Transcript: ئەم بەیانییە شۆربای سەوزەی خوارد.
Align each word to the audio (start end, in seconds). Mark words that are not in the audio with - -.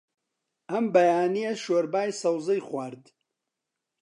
ئەم 0.69 0.85
بەیانییە 0.93 1.51
شۆربای 1.63 2.17
سەوزەی 2.21 2.65
خوارد. 2.67 3.03